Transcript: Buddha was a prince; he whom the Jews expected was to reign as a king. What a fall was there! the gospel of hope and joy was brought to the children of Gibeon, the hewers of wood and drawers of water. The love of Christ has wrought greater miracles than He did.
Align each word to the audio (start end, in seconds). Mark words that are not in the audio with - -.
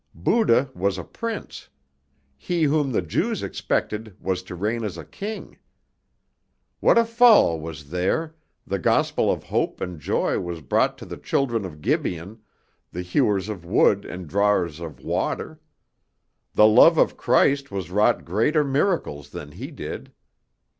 Buddha 0.15 0.71
was 0.73 0.97
a 0.97 1.03
prince; 1.03 1.69
he 2.35 2.63
whom 2.63 2.91
the 2.91 3.03
Jews 3.03 3.43
expected 3.43 4.15
was 4.19 4.41
to 4.41 4.55
reign 4.55 4.83
as 4.83 4.97
a 4.97 5.05
king. 5.05 5.59
What 6.79 6.97
a 6.97 7.05
fall 7.05 7.59
was 7.61 7.91
there! 7.91 8.33
the 8.65 8.79
gospel 8.79 9.31
of 9.31 9.43
hope 9.43 9.79
and 9.79 9.99
joy 9.99 10.39
was 10.39 10.61
brought 10.61 10.97
to 10.97 11.05
the 11.05 11.17
children 11.17 11.65
of 11.65 11.81
Gibeon, 11.81 12.41
the 12.91 13.03
hewers 13.03 13.47
of 13.47 13.63
wood 13.63 14.03
and 14.03 14.27
drawers 14.27 14.79
of 14.79 15.01
water. 15.01 15.59
The 16.55 16.65
love 16.65 16.97
of 16.97 17.15
Christ 17.15 17.67
has 17.69 17.91
wrought 17.91 18.25
greater 18.25 18.63
miracles 18.63 19.29
than 19.29 19.51
He 19.51 19.69
did. 19.69 20.11